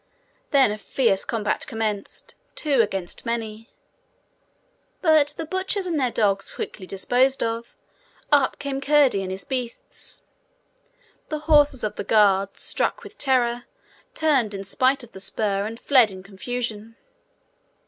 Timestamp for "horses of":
11.45-11.97